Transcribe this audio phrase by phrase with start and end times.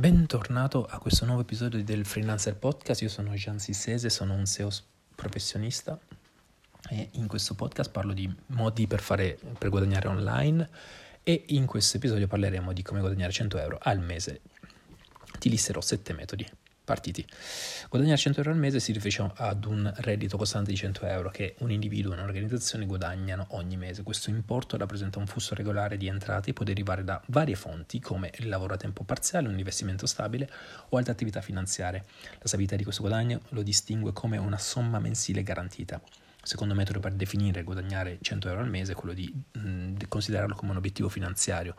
[0.00, 4.70] Bentornato a questo nuovo episodio del Freelancer Podcast, io sono Gian Sissese, sono un SEO
[5.14, 6.00] professionista
[6.88, 10.70] e in questo podcast parlo di modi per, fare, per guadagnare online
[11.22, 14.40] e in questo episodio parleremo di come guadagnare 100 euro al mese.
[15.38, 16.50] Ti listerò 7 metodi
[16.90, 17.24] partiti.
[17.88, 21.54] Guadagnare 100 euro al mese si riferisce ad un reddito costante di 100 euro che
[21.58, 24.02] un individuo e un'organizzazione guadagnano ogni mese.
[24.02, 28.32] Questo importo rappresenta un flusso regolare di entrate e può derivare da varie fonti come
[28.38, 30.50] il lavoro a tempo parziale, un investimento stabile
[30.88, 32.04] o altre attività finanziarie.
[32.40, 36.00] La stabilità di questo guadagno lo distingue come una somma mensile garantita
[36.42, 40.70] secondo metodo per definire guadagnare 100 euro al mese è quello di mh, considerarlo come
[40.70, 41.74] un obiettivo finanziario.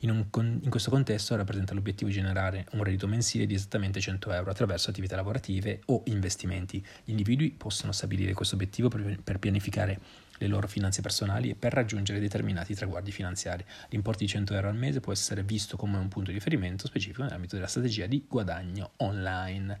[0.00, 0.26] In, un,
[0.62, 4.90] in, questo contesto rappresenta l'obiettivo di generare un reddito mensile di esattamente 100 euro attraverso
[4.90, 6.84] attività lavorative o investimenti.
[7.04, 10.00] Gli individui possono stabilire questo obiettivo per, per pianificare
[10.38, 13.64] le loro finanze personali e per raggiungere determinati traguardi finanziari.
[13.88, 17.22] L'importo di 100 euro al mese può essere visto come un punto di riferimento specifico
[17.22, 19.78] nell'ambito della strategia di guadagno online.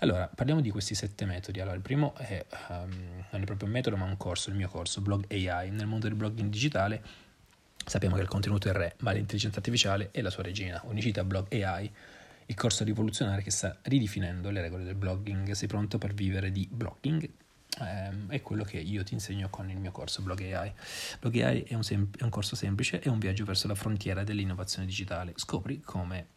[0.00, 1.60] Allora, parliamo di questi sette metodi.
[1.60, 4.68] Allora, il primo è, um, non è proprio un metodo, ma un corso, il mio
[4.68, 5.70] corso, Blog AI.
[5.70, 7.02] Nel mondo del blogging digitale
[7.84, 10.80] sappiamo che il contenuto è il re, ma l'intelligenza artificiale è la sua regina.
[10.84, 11.92] Unicita Blog AI
[12.48, 15.50] il corso rivoluzionario che sta ridefinendo le regole del blogging.
[15.50, 17.28] Sei pronto per vivere di blogging?
[17.80, 20.72] eh, è quello che io ti insegno con il mio corso Blog AI.
[21.20, 24.24] Blog AI è un, sem- è un corso semplice, è un viaggio verso la frontiera
[24.24, 25.32] dell'innovazione digitale.
[25.36, 26.28] Scopri come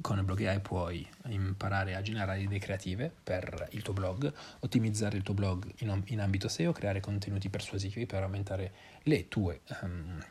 [0.00, 5.16] con il blog AI puoi imparare a generare idee creative per il tuo blog, ottimizzare
[5.16, 8.72] il tuo blog in, in ambito SEO, creare contenuti persuasivi per aumentare
[9.04, 10.22] le tue um,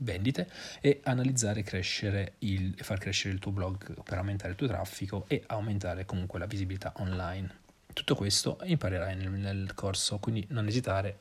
[0.00, 0.48] vendite
[0.80, 6.04] e analizzare e far crescere il tuo blog per aumentare il tuo traffico e aumentare
[6.04, 7.58] comunque la visibilità online.
[7.92, 11.18] Tutto questo imparerai nel, nel corso, quindi non esitare,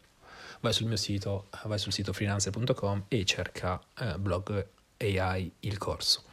[0.59, 4.65] vai sul mio sito, vai sul sito freelancer.com e cerca eh, blog
[4.97, 6.23] AI il corso.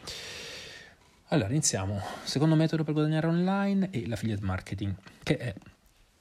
[1.30, 2.00] Allora, iniziamo.
[2.22, 5.54] Secondo metodo per guadagnare online è l'affiliate marketing, che è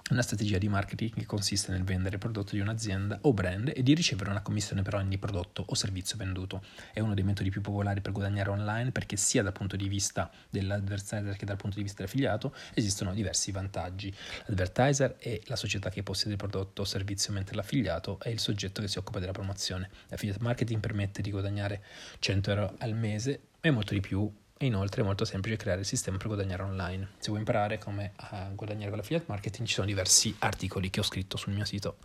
[0.09, 3.84] una strategia di marketing che consiste nel vendere il prodotto di un'azienda o brand e
[3.84, 6.63] di ricevere una commissione per ogni prodotto o servizio venduto.
[6.91, 10.31] È uno dei metodi più popolari per guadagnare online perché sia dal punto di vista
[10.50, 14.12] dell'advertiser che dal punto di vista dell'affiliato esistono diversi vantaggi.
[14.47, 18.81] L'advertiser è la società che possiede il prodotto o servizio mentre l'affiliato è il soggetto
[18.81, 19.91] che si occupa della promozione.
[20.08, 21.84] L'affiliate marketing permette di guadagnare
[22.18, 25.85] 100 euro al mese e molto di più e inoltre è molto semplice creare il
[25.85, 27.09] sistema per guadagnare online.
[27.17, 28.13] Se vuoi imparare come
[28.53, 31.97] guadagnare con l'affiliate marketing, ci sono diversi articoli che ho scritto sul mio sito.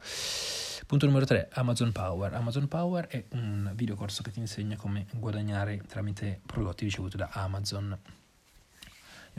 [0.86, 2.34] Punto numero 3, Amazon Power.
[2.34, 7.96] Amazon Power è un videocorso che ti insegna come guadagnare tramite prodotti ricevuti da Amazon.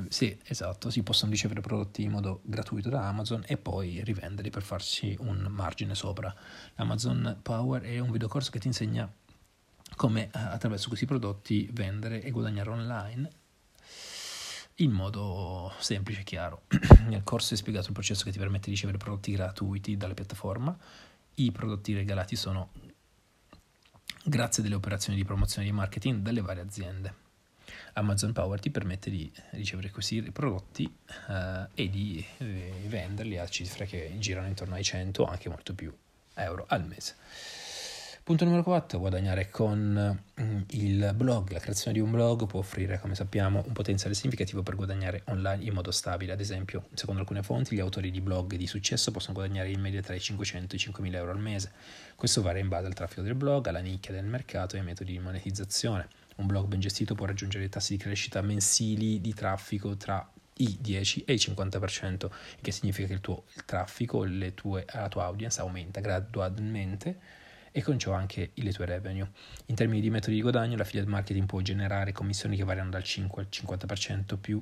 [0.07, 4.63] Sì, esatto, si possono ricevere prodotti in modo gratuito da Amazon e poi rivenderli per
[4.63, 6.33] farsi un margine sopra.
[6.75, 9.11] Amazon Power è un videocorso che ti insegna
[10.01, 13.31] come eh, attraverso questi prodotti vendere e guadagnare online
[14.77, 16.63] in modo semplice e chiaro.
[17.05, 20.75] Nel corso è spiegato il processo che ti permette di ricevere prodotti gratuiti dalla piattaforma.
[21.35, 22.71] I prodotti regalati sono
[24.23, 27.13] grazie delle operazioni di promozione di marketing dalle varie aziende.
[27.93, 30.91] Amazon Power ti permette di ricevere questi prodotti
[31.29, 35.75] eh, e di eh, venderli a cifre che girano intorno ai 100 o anche molto
[35.75, 35.95] più
[36.33, 37.17] euro al mese.
[38.23, 41.51] Punto numero 4, guadagnare con mm, il blog.
[41.53, 45.63] La creazione di un blog può offrire, come sappiamo, un potenziale significativo per guadagnare online
[45.63, 46.31] in modo stabile.
[46.31, 50.01] Ad esempio, secondo alcune fonti, gli autori di blog di successo possono guadagnare in media
[50.01, 51.71] tra i 500 e i 5.000 euro al mese.
[52.15, 55.13] Questo varia in base al traffico del blog, alla nicchia del mercato e ai metodi
[55.13, 56.07] di monetizzazione.
[56.35, 61.23] Un blog ben gestito può raggiungere tassi di crescita mensili di traffico tra i 10
[61.25, 62.29] e i 50%, il
[62.61, 67.39] che significa che il tuo il traffico, tue, la tua audience aumenta gradualmente
[67.71, 69.29] e con ciò anche le tue revenue.
[69.67, 73.41] In termini di metodi di guadagno, l'affiliate marketing può generare commissioni che variano dal 5
[73.41, 74.61] al 50% più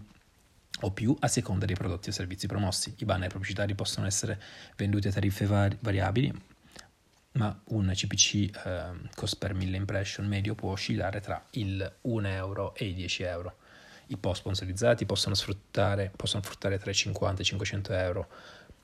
[0.81, 2.94] o più a seconda dei prodotti o servizi promossi.
[2.97, 4.40] I banner pubblicitari possono essere
[4.78, 6.31] venduti a tariffe vari- variabili,
[7.34, 8.34] ma un CPC
[8.66, 13.24] eh, cost per 1000 impression medio può oscillare tra il 1 euro e i 10
[13.24, 13.58] euro.
[14.08, 18.28] I post sponsorizzati possono, sfruttare, possono fruttare tra i 50 e i 500 euro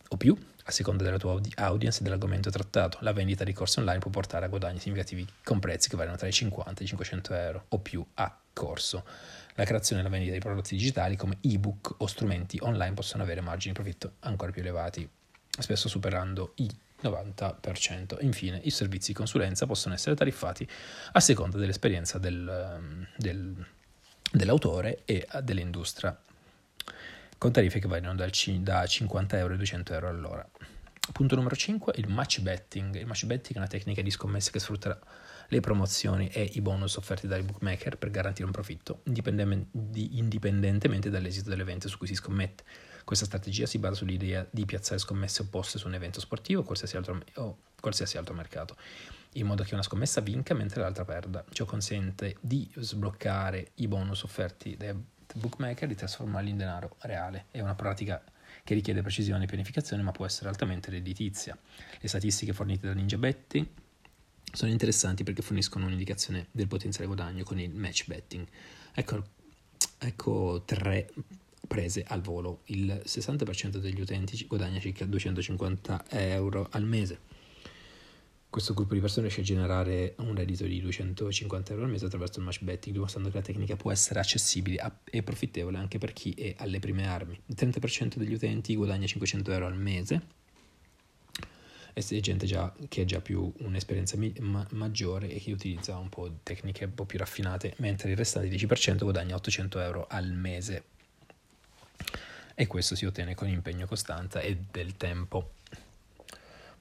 [0.09, 0.37] o più,
[0.67, 2.97] a seconda della tua audience e dell'argomento trattato.
[3.01, 6.27] La vendita di corsi online può portare a guadagni significativi con prezzi che variano tra
[6.27, 9.05] i 50 e i 500 euro o più a corso.
[9.55, 13.41] La creazione e la vendita di prodotti digitali come ebook o strumenti online possono avere
[13.41, 15.07] margini di profitto ancora più elevati,
[15.59, 16.69] spesso superando i
[17.03, 18.17] 90%.
[18.21, 20.67] Infine, i servizi di consulenza possono essere tariffati
[21.11, 23.65] a seconda dell'esperienza del, del,
[24.31, 26.17] dell'autore e dell'industria
[27.37, 30.49] con tariffe che variano dal, da 50 euro a 200 euro all'ora.
[31.11, 32.95] Punto numero 5, il match betting.
[32.95, 34.99] Il match betting è una tecnica di scommesse che sfrutta
[35.49, 41.87] le promozioni e i bonus offerti dai bookmaker per garantire un profitto, indipendentemente dall'esito dell'evento
[41.87, 42.63] su cui si scommette.
[43.03, 46.97] Questa strategia si basa sull'idea di piazzare scommesse opposte su un evento sportivo o qualsiasi
[46.97, 48.75] altro, o qualsiasi altro mercato,
[49.33, 51.45] in modo che una scommessa vinca mentre l'altra perda.
[51.51, 54.95] Ciò consente di sbloccare i bonus offerti dai
[55.35, 57.45] bookmaker di trasformarli in denaro reale.
[57.51, 58.23] È una pratica
[58.63, 61.57] che richiede precisione e pianificazione ma può essere altamente redditizia.
[61.99, 63.65] Le statistiche fornite da Ninja Betting
[64.51, 68.47] sono interessanti perché forniscono un'indicazione del potenziale guadagno con il match betting.
[68.93, 69.23] Ecco,
[69.99, 71.11] ecco tre
[71.67, 72.61] prese al volo.
[72.65, 77.19] Il 60% degli utenti guadagna circa 250 euro al mese.
[78.55, 82.39] Questo gruppo di persone riesce a generare un reddito di 250 euro al mese attraverso
[82.39, 86.31] il match betting, dimostrando che la tecnica può essere accessibile e profittevole anche per chi
[86.31, 87.37] è alle prime armi.
[87.47, 90.21] Il 30% degli utenti guadagna 500 euro al mese
[91.91, 96.07] e se gente già, che ha già più un'esperienza ma- maggiore e che utilizza un
[96.07, 100.83] po' tecniche un po' più raffinate, mentre il restante 10% guadagna 800 euro al mese.
[102.55, 105.55] E questo si ottiene con impegno costante e del tempo.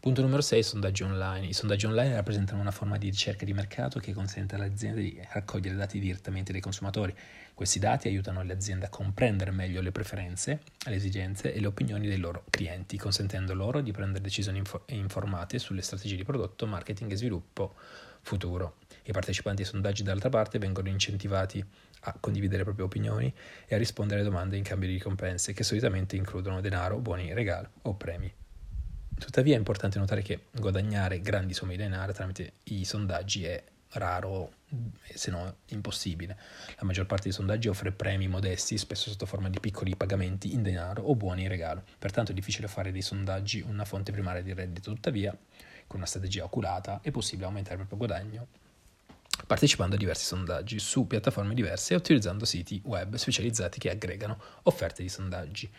[0.05, 1.47] Punto numero 6, sondaggi online.
[1.47, 5.19] I sondaggi online rappresentano una forma di ricerca di mercato che consente alle aziende di
[5.33, 7.17] raccogliere dati direttamente dai consumatori.
[7.55, 12.07] Questi dati aiutano le aziende a comprendere meglio le preferenze, le esigenze e le opinioni
[12.07, 17.17] dei loro clienti, consentendo loro di prendere decisioni informate sulle strategie di prodotto, marketing e
[17.17, 17.73] sviluppo
[18.21, 18.81] futuro.
[19.05, 21.65] I partecipanti ai sondaggi dall'altra parte vengono incentivati
[22.01, 23.35] a condividere le proprie opinioni
[23.65, 27.69] e a rispondere alle domande in cambio di ricompense, che solitamente includono denaro, buoni regali
[27.85, 28.31] o premi.
[29.19, 33.63] Tuttavia è importante notare che guadagnare grandi somme di denaro tramite i sondaggi è
[33.95, 34.53] raro,
[35.15, 36.37] se no impossibile.
[36.77, 40.63] La maggior parte dei sondaggi offre premi modesti, spesso sotto forma di piccoli pagamenti in
[40.63, 41.83] denaro o buoni in regalo.
[41.99, 44.93] Pertanto è difficile fare dei sondaggi una fonte primaria di reddito.
[44.93, 45.37] Tuttavia,
[45.87, 48.47] con una strategia oculata, è possibile aumentare il proprio guadagno
[49.47, 55.03] partecipando a diversi sondaggi su piattaforme diverse e utilizzando siti web specializzati che aggregano offerte
[55.03, 55.71] di sondaggi.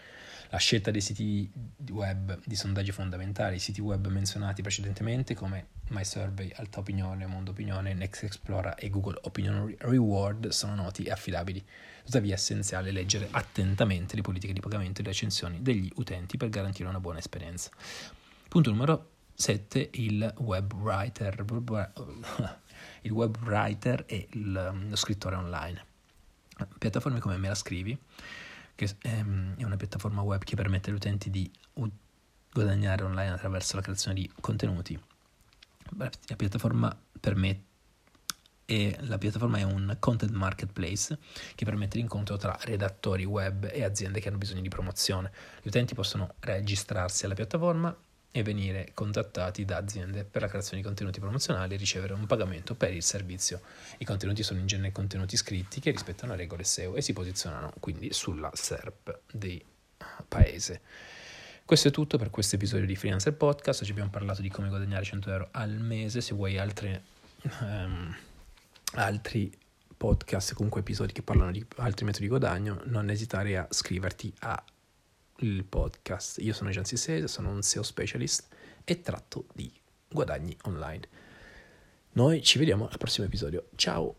[0.50, 1.52] La scelta dei siti
[1.92, 7.94] web di sondaggi fondamentali, i siti web menzionati precedentemente come MySurvey, Alta Opinione, Mondo Opinione,
[7.94, 11.64] Next Explora e Google Opinion Reward sono noti e affidabili.
[12.04, 16.50] Tuttavia è essenziale leggere attentamente le politiche di pagamento e le recensioni degli utenti per
[16.50, 17.70] garantire una buona esperienza.
[18.48, 19.90] Punto numero 7.
[19.94, 21.44] Il web writer.
[23.02, 25.86] Il web writer e lo scrittore online.
[26.78, 28.00] Piattaforme come Me la scrivi
[28.76, 31.50] che ehm, è una piattaforma web che permette agli utenti di
[32.52, 35.00] guadagnare online attraverso la creazione di contenuti.
[35.98, 37.74] La piattaforma permette
[38.66, 41.20] e la piattaforma è un content marketplace
[41.54, 45.32] che permette l'incontro tra redattori web e aziende che hanno bisogno di promozione.
[45.62, 47.96] Gli utenti possono registrarsi alla piattaforma
[48.36, 52.76] e venire contattati da aziende per la creazione di contenuti promozionali e ricevere un pagamento
[52.76, 53.62] per il servizio.
[54.00, 58.12] I contenuti sono in genere contenuti scritti che rispettano regole SEO e si posizionano quindi
[58.12, 59.64] sulla SERP di
[60.28, 60.82] paese.
[61.64, 63.84] Questo è tutto per questo episodio di Freelancer Podcast.
[63.84, 66.20] Oggi abbiamo parlato di come guadagnare 100 euro al mese.
[66.20, 67.04] Se vuoi altre,
[67.62, 68.14] um,
[68.96, 69.50] altri
[69.96, 74.62] podcast, comunque episodi che parlano di altri metodi di guadagno, non esitare a scriverti a
[75.40, 76.40] il podcast.
[76.40, 78.48] Io sono Gian Sese, sono un SEO specialist
[78.84, 79.72] e tratto di
[80.08, 81.08] guadagni online.
[82.14, 83.70] Noi ci vediamo al prossimo episodio.
[83.76, 84.16] Ciao!